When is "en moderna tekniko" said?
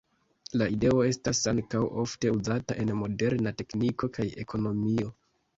2.85-4.11